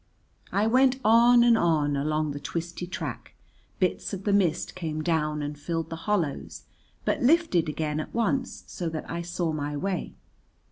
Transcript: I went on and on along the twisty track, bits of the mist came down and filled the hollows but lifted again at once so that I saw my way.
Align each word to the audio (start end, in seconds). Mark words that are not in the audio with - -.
I 0.51 0.65
went 0.65 0.99
on 1.05 1.43
and 1.43 1.55
on 1.55 1.95
along 1.95 2.31
the 2.31 2.39
twisty 2.39 2.87
track, 2.87 3.35
bits 3.77 4.13
of 4.13 4.23
the 4.23 4.33
mist 4.33 4.73
came 4.73 5.03
down 5.03 5.43
and 5.43 5.55
filled 5.55 5.91
the 5.91 5.95
hollows 6.09 6.63
but 7.05 7.21
lifted 7.21 7.69
again 7.69 7.99
at 7.99 8.11
once 8.11 8.63
so 8.65 8.89
that 8.89 9.07
I 9.07 9.21
saw 9.21 9.51
my 9.53 9.77
way. 9.77 10.15